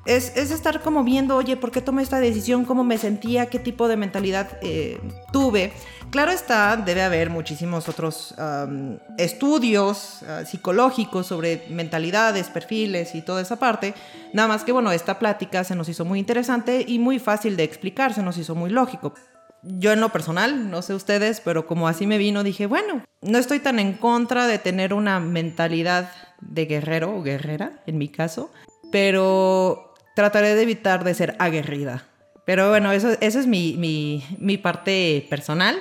[0.07, 2.65] es, es, estar como viendo, oye, ¿por qué tomé esta decisión?
[2.65, 3.47] ¿Cómo me sentía?
[3.47, 5.01] ¿Qué tipo de mentalidad eh,
[5.33, 5.73] tuve?
[6.11, 8.35] Claro está, debe haber muchísimos otros
[9.19, 13.93] estudios uh, psicológicos sobre mentalidades, perfiles y toda esa parte.
[14.33, 17.65] Nada más que, bueno, esta plática se nos hizo muy interesante y muy fácil de
[17.65, 19.15] explicar, se nos hizo muy lógico.
[19.63, 23.39] Yo en lo personal, no sé ustedes, pero como así me vino, dije, bueno, no
[23.39, 28.53] estoy tan en contra de tener una mentalidad de guerrero o guerrera, en mi caso,
[28.93, 32.07] pero trataré de evitar de ser aguerrida.
[32.47, 35.77] Pero bueno, eso, eso es mi, mi, mi parte personal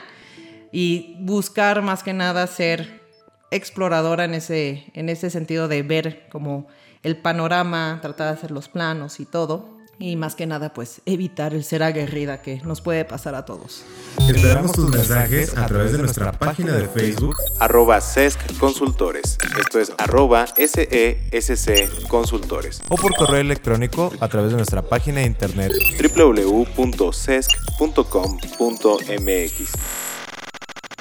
[0.74, 3.00] y buscar más que nada ser
[3.50, 6.68] exploradora en ese, en ese sentido de ver como
[7.02, 9.75] el panorama, tratar de hacer los planos y todo.
[10.00, 13.86] Y más que nada, pues evitar el ser aguerrida que nos puede pasar a todos.
[14.28, 19.38] Esperamos tus mensajes a través de nuestra página de Facebook, arroba SESC Consultores.
[19.60, 22.82] Esto es arroba SESC Consultores.
[22.90, 25.72] O por correo electrónico a través de nuestra página de internet
[26.16, 27.66] www.sesc.com.mx.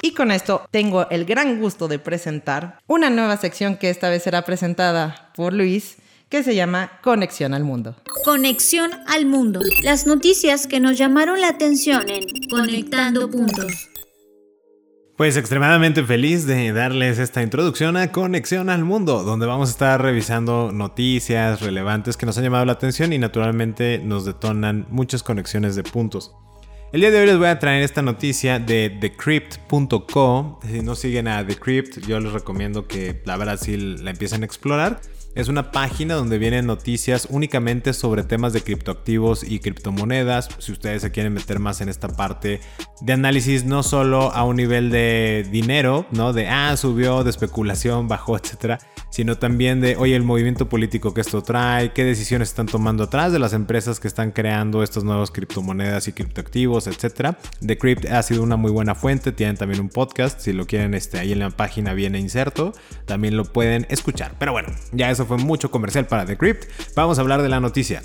[0.01, 4.21] Y con esto tengo el gran gusto de presentar una nueva sección que esta vez
[4.21, 5.97] será presentada por Luis,
[6.35, 7.95] que se llama Conexión al Mundo.
[8.25, 9.61] Conexión al Mundo.
[9.83, 13.89] Las noticias que nos llamaron la atención en Conectando Puntos.
[15.15, 20.01] Pues extremadamente feliz de darles esta introducción a Conexión al Mundo, donde vamos a estar
[20.01, 25.77] revisando noticias relevantes que nos han llamado la atención y naturalmente nos detonan muchas conexiones
[25.77, 26.33] de puntos.
[26.91, 30.59] El día de hoy les voy a traer esta noticia de decrypt.co.
[30.69, 34.45] Si no siguen a Decrypt, yo les recomiendo que la verdad sí la empiecen a
[34.45, 34.99] explorar.
[35.35, 40.47] Es una página donde vienen noticias únicamente sobre temas de criptoactivos y criptomonedas.
[40.59, 42.61] Si ustedes se quieren meter más en esta parte
[43.01, 46.31] de análisis, no solo a un nivel de dinero, ¿no?
[46.31, 51.19] De, ah, subió, de especulación, bajó, etcétera, sino también de, oye, el movimiento político que
[51.19, 55.31] esto trae, qué decisiones están tomando atrás de las empresas que están creando estas nuevas
[55.31, 57.37] criptomonedas y criptoactivos, etcétera.
[57.59, 61.19] Decrypt ha sido una muy buena fuente, tienen también un podcast, si lo quieren, este,
[61.19, 62.71] ahí en la página viene inserto,
[63.05, 64.35] también lo pueden escuchar.
[64.39, 66.65] Pero bueno, ya eso fue mucho comercial para Decrypt.
[66.95, 68.01] Vamos a hablar de la noticia.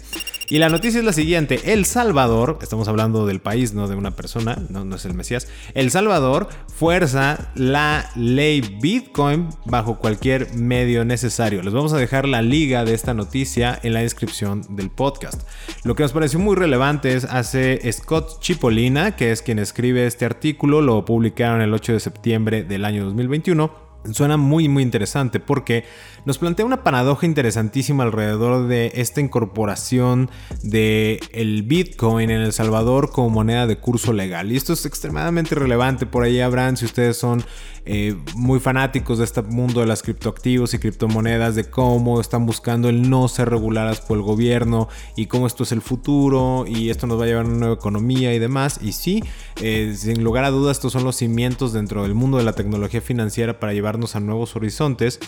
[0.51, 4.17] Y la noticia es la siguiente, El Salvador, estamos hablando del país, no de una
[4.17, 11.05] persona, no, no es el Mesías, El Salvador fuerza la ley Bitcoin bajo cualquier medio
[11.05, 11.63] necesario.
[11.63, 15.41] Les vamos a dejar la liga de esta noticia en la descripción del podcast.
[15.85, 20.25] Lo que nos pareció muy relevante es hace Scott Chipolina, que es quien escribe este
[20.25, 25.85] artículo, lo publicaron el 8 de septiembre del año 2021 Suena muy muy interesante porque
[26.25, 30.31] nos plantea una paradoja interesantísima alrededor de esta incorporación
[30.63, 34.53] de el Bitcoin en El Salvador como moneda de curso legal.
[34.53, 36.07] Y esto es extremadamente relevante.
[36.07, 37.45] Por ahí habrán, si ustedes son
[37.87, 42.89] eh, muy fanáticos de este mundo de las criptoactivos y criptomonedas, de cómo están buscando
[42.89, 47.07] el no ser reguladas por el gobierno y cómo esto es el futuro y esto
[47.07, 48.81] nos va a llevar a una nueva economía y demás.
[48.83, 49.23] Y sí,
[49.63, 53.01] eh, sin lugar a dudas, estos son los cimientos dentro del mundo de la tecnología
[53.01, 55.21] financiera para llevar a nuevos horizontes,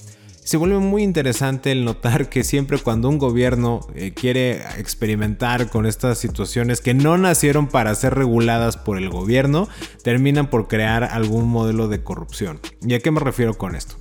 [0.45, 5.87] se vuelve muy interesante el notar que siempre cuando un gobierno eh, quiere experimentar con
[5.87, 9.69] estas situaciones que no nacieron para ser reguladas por el gobierno,
[10.03, 12.59] terminan por crear algún modelo de corrupción.
[12.85, 13.95] ¿Y a qué me refiero con esto?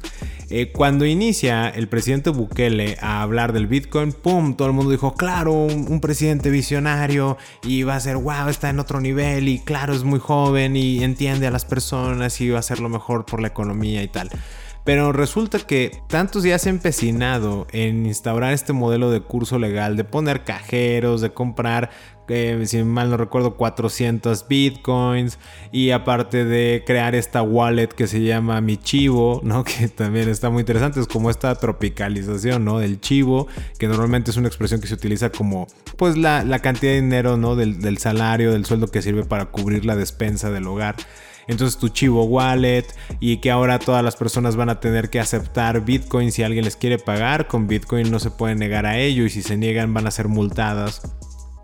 [0.50, 4.56] Eh, cuando inicia el presidente Bukele a hablar del Bitcoin, ¡pum!
[4.56, 8.80] Todo el mundo dijo, claro, un, presidente visionario y va a ser, wow, está en
[8.80, 12.64] otro nivel y claro, es muy joven y entiende a las personas y va a
[12.64, 14.30] ser lo mejor por la economía y tal.
[14.84, 20.44] Pero resulta que tantos ha empecinado en instaurar este modelo de curso legal, de poner
[20.44, 21.92] cajeros, de comprar,
[22.28, 25.38] eh, si mal no recuerdo, 400 bitcoins
[25.72, 29.64] y aparte de crear esta wallet que se llama Mi Chivo, ¿no?
[29.72, 32.80] Que también está muy interesante, es como esta tropicalización, ¿no?
[32.80, 35.68] Del chivo, que normalmente es una expresión que se utiliza como,
[35.98, 37.56] pues, la, cantidad de dinero, ¿no?
[37.56, 40.96] Del, del salario, del sueldo que sirve para cubrir la despensa del hogar
[41.48, 42.86] entonces tu Chivo Wallet
[43.20, 46.76] y que ahora todas las personas van a tener que aceptar Bitcoin si alguien les
[46.76, 50.08] quiere pagar, con Bitcoin no se puede negar a ello y si se niegan van
[50.08, 51.02] a ser multadas.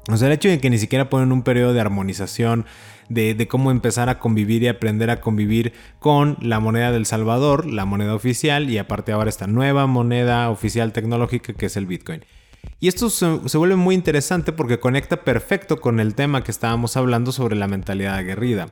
[0.09, 2.65] O sea, el hecho de que ni siquiera ponen un periodo de armonización
[3.09, 7.65] de, de, cómo empezar a convivir y aprender a convivir con la moneda del Salvador,
[7.65, 12.23] la moneda oficial, y aparte ahora esta nueva moneda oficial tecnológica que es el Bitcoin.
[12.79, 17.31] Y esto se, vuelve muy interesante porque conecta perfecto con el tema que estábamos hablando
[17.31, 18.69] sobre la mentalidad aguerrida.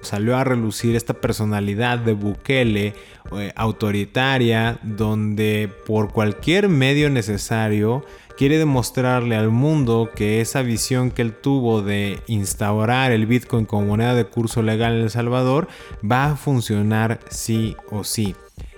[0.00, 2.94] Salió a relucir esta personalidad de Bukele
[3.32, 8.04] eh, autoritaria donde por cualquier medio necesario
[8.36, 13.86] quiere demostrarle al mundo que esa visión que él tuvo de instaurar el Bitcoin como
[13.86, 15.68] moneda de curso legal en El Salvador
[16.04, 18.34] va a funcionar sí o sí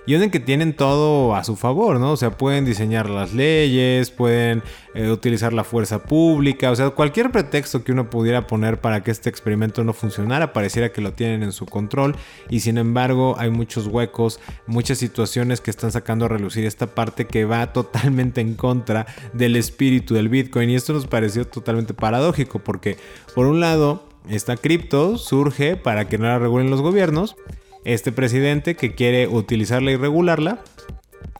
[0.07, 2.13] y en que tienen todo a su favor, ¿no?
[2.13, 4.63] O sea, pueden diseñar las leyes, pueden
[4.93, 9.11] eh, utilizar la fuerza pública, o sea, cualquier pretexto que uno pudiera poner para que
[9.11, 12.15] este experimento no funcionara, pareciera que lo tienen en su control
[12.49, 17.27] y sin embargo hay muchos huecos, muchas situaciones que están sacando a relucir esta parte
[17.27, 22.59] que va totalmente en contra del espíritu del Bitcoin y esto nos pareció totalmente paradójico
[22.59, 22.95] porque
[23.35, 27.35] por un lado esta cripto surge para que no la regulen los gobiernos,
[27.85, 30.61] este presidente que quiere utilizarla y regularla,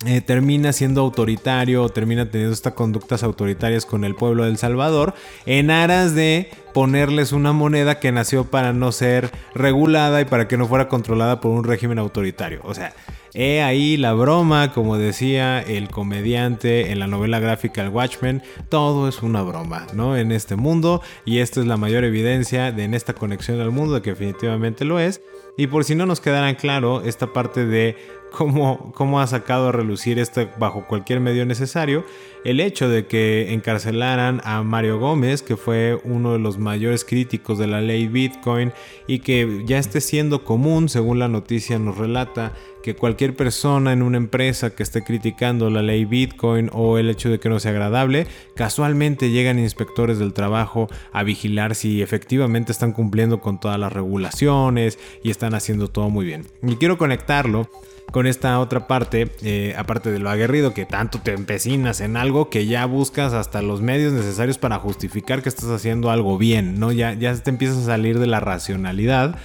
[0.06, 5.15] eh, termina siendo autoritario, termina teniendo estas conductas autoritarias con el pueblo del Salvador,
[5.47, 10.56] en aras de ponerles una moneda que nació para no ser regulada y para que
[10.56, 12.60] no fuera controlada por un régimen autoritario.
[12.63, 12.93] O sea,
[13.34, 19.08] he ahí la broma, como decía el comediante en la novela gráfica El Watchmen, todo
[19.08, 20.15] es una broma, ¿no?
[20.15, 23.95] En este mundo, y esta es la mayor evidencia de en esta conexión al mundo,
[23.95, 25.21] de que definitivamente lo es.
[25.57, 27.95] Y por si no nos quedara claro, esta parte de
[28.31, 32.05] cómo, cómo ha sacado a relucir esto bajo cualquier medio necesario,
[32.43, 37.57] el hecho de que encarcelaran a Mario Gómez, que fue uno de los mayores críticos
[37.57, 38.71] de la ley Bitcoin
[39.07, 44.01] y que ya esté siendo común, según la noticia nos relata, que cualquier persona en
[44.01, 47.71] una empresa que esté criticando la ley Bitcoin o el hecho de que no sea
[47.71, 53.91] agradable, casualmente llegan inspectores del trabajo a vigilar si efectivamente están cumpliendo con todas las
[53.91, 56.45] regulaciones y están haciendo todo muy bien.
[56.63, 57.69] Y quiero conectarlo
[58.11, 62.49] con esta otra parte, eh, aparte de lo aguerrido, que tanto te empecinas en algo
[62.49, 66.91] que ya buscas hasta los medios necesarios para justificar que estás haciendo algo bien, ¿no?
[66.91, 69.37] Ya, ya te empiezas a salir de la racionalidad.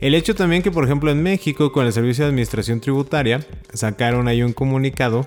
[0.00, 3.40] El hecho también que, por ejemplo, en México, con el Servicio de Administración Tributaria,
[3.72, 5.26] sacaron ahí un comunicado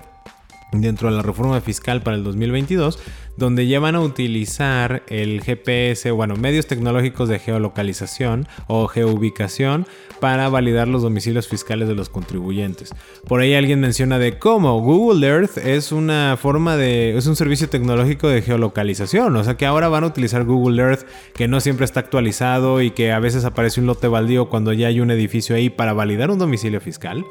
[0.72, 2.98] dentro de la reforma fiscal para el 2022,
[3.36, 9.86] donde ya van a utilizar el GPS, bueno, medios tecnológicos de geolocalización o geoubicación
[10.20, 12.94] para validar los domicilios fiscales de los contribuyentes.
[13.26, 17.68] Por ahí alguien menciona de cómo Google Earth es una forma de, es un servicio
[17.68, 21.86] tecnológico de geolocalización, o sea que ahora van a utilizar Google Earth que no siempre
[21.86, 25.56] está actualizado y que a veces aparece un lote baldío cuando ya hay un edificio
[25.56, 27.24] ahí para validar un domicilio fiscal.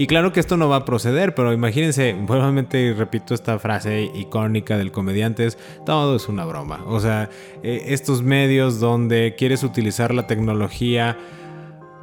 [0.00, 4.78] Y claro que esto no va a proceder, pero imagínense, nuevamente repito esta frase icónica
[4.78, 6.84] del comediante, es, todo es una broma.
[6.86, 7.28] O sea,
[7.64, 11.18] eh, estos medios donde quieres utilizar la tecnología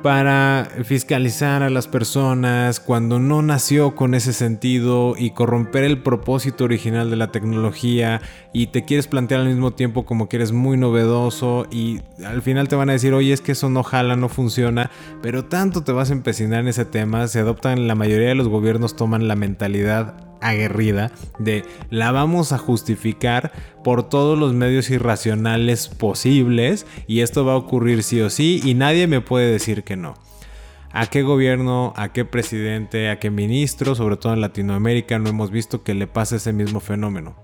[0.05, 6.65] para fiscalizar a las personas cuando no nació con ese sentido y corromper el propósito
[6.65, 8.21] original de la tecnología
[8.53, 12.67] y te quieres plantear al mismo tiempo como que eres muy novedoso y al final
[12.67, 14.91] te van a decir, oye, es que eso no jala, no funciona,
[15.23, 18.47] pero tanto te vas a empecinar en ese tema, se adoptan, la mayoría de los
[18.47, 23.51] gobiernos toman la mentalidad aguerrida de la vamos a justificar
[23.83, 28.73] por todos los medios irracionales posibles y esto va a ocurrir sí o sí y
[28.73, 30.15] nadie me puede decir que no.
[30.91, 35.51] ¿A qué gobierno, a qué presidente, a qué ministro, sobre todo en Latinoamérica, no hemos
[35.51, 37.35] visto que le pase ese mismo fenómeno?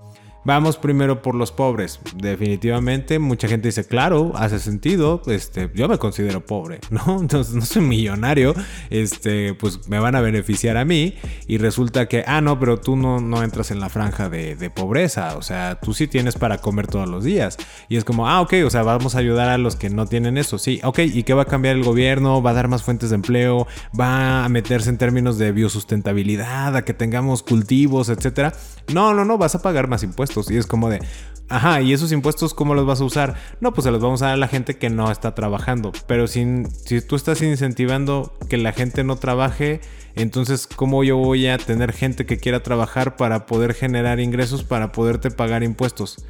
[0.44, 2.00] Vamos primero por los pobres.
[2.16, 5.22] Definitivamente, mucha gente dice, claro, hace sentido.
[5.26, 7.20] Este, yo me considero pobre, ¿no?
[7.20, 8.52] Entonces no soy millonario.
[8.90, 11.14] Este, pues me van a beneficiar a mí.
[11.46, 14.68] Y resulta que, ah, no, pero tú no, no entras en la franja de, de
[14.68, 15.36] pobreza.
[15.36, 17.56] O sea, tú sí tienes para comer todos los días.
[17.88, 20.38] Y es como, ah, ok, o sea, vamos a ayudar a los que no tienen
[20.38, 20.58] eso.
[20.58, 22.42] Sí, ok, ¿y qué va a cambiar el gobierno?
[22.42, 23.68] ¿Va a dar más fuentes de empleo?
[23.98, 26.74] ¿Va a meterse en términos de biosustentabilidad?
[26.74, 28.52] ¿A que tengamos cultivos, etcétera?
[28.92, 31.00] No, no, no, vas a pagar más impuestos y es como de,
[31.48, 33.34] ajá, ¿y esos impuestos cómo los vas a usar?
[33.60, 35.92] No, pues se los vamos a dar a la gente que no está trabajando.
[36.06, 39.80] Pero sin, si tú estás incentivando que la gente no trabaje,
[40.14, 44.92] entonces ¿cómo yo voy a tener gente que quiera trabajar para poder generar ingresos, para
[44.92, 46.24] poderte pagar impuestos?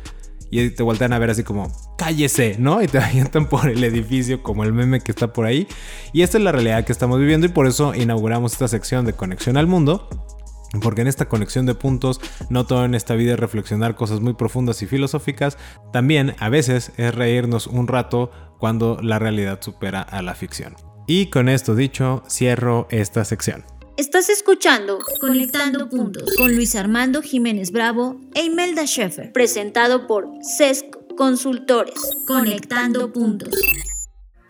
[0.50, 2.82] Y te voltean a ver así como, cállese, ¿no?
[2.82, 5.66] Y te avientan por el edificio como el meme que está por ahí.
[6.12, 9.14] Y esta es la realidad que estamos viviendo y por eso inauguramos esta sección de
[9.14, 10.08] Conexión al Mundo
[10.80, 14.34] porque en esta conexión de puntos no todo en esta vida es reflexionar cosas muy
[14.34, 15.58] profundas y filosóficas,
[15.92, 20.74] también a veces es reírnos un rato cuando la realidad supera a la ficción.
[21.06, 23.64] Y con esto dicho, cierro esta sección.
[23.96, 30.86] Estás escuchando Conectando Puntos con Luis Armando Jiménez Bravo e Imelda Schaeffer, presentado por CESC
[31.16, 31.94] Consultores.
[32.26, 33.54] Conectando Puntos.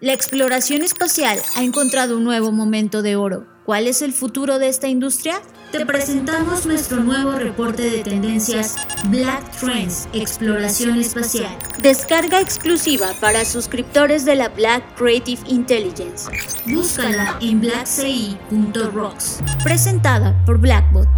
[0.00, 3.46] La exploración espacial ha encontrado un nuevo momento de oro.
[3.64, 5.40] ¿Cuál es el futuro de esta industria?
[5.72, 11.56] Te presentamos nuestro nuevo reporte de tendencias Black Trends Exploración Espacial.
[11.80, 16.30] Descarga exclusiva para suscriptores de la Black Creative Intelligence.
[16.66, 19.40] Búscala en blackci.rocks.
[19.64, 21.08] Presentada por Blackbot.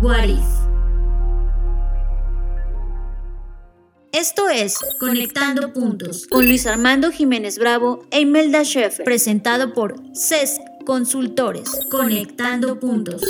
[0.00, 0.40] What If.
[4.12, 10.58] Esto es Conectando Puntos con Luis Armando Jiménez Bravo e Imelda Schaeffer, presentado por CESC
[10.86, 11.70] Consultores.
[11.90, 13.22] Conectando Puntos.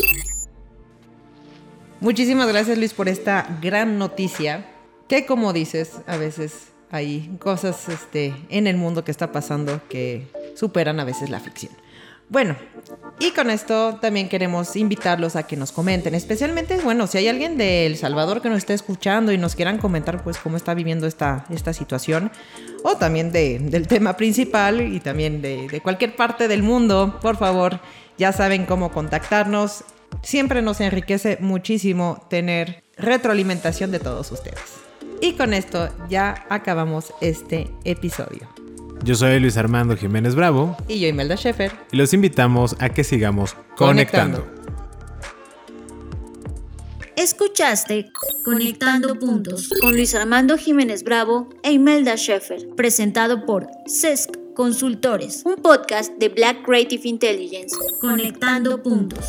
[2.01, 4.65] Muchísimas gracias Luis por esta gran noticia,
[5.07, 10.27] que como dices, a veces hay cosas este, en el mundo que está pasando que
[10.57, 11.73] superan a veces la ficción.
[12.31, 12.57] Bueno,
[13.19, 17.59] y con esto también queremos invitarlos a que nos comenten, especialmente, bueno, si hay alguien
[17.59, 21.07] de El Salvador que nos esté escuchando y nos quieran comentar pues cómo está viviendo
[21.07, 22.31] esta, esta situación,
[22.83, 27.81] o también del tema principal y también de, de cualquier parte del mundo, por favor,
[28.17, 29.85] ya saben cómo contactarnos
[30.23, 34.61] Siempre nos enriquece muchísimo tener retroalimentación de todos ustedes.
[35.21, 38.49] Y con esto ya acabamos este episodio.
[39.03, 40.77] Yo soy Luis Armando Jiménez Bravo.
[40.89, 41.73] Y yo Imelda Schaefer.
[41.91, 44.47] Y los invitamos a que sigamos conectando.
[47.17, 48.11] Escuchaste
[48.45, 55.57] Conectando Puntos con Luis Armando Jiménez Bravo e Imelda Schaefer, presentado por CESC Consultores, un
[55.57, 57.77] podcast de Black Creative Intelligence.
[58.01, 59.29] Conectando Puntos.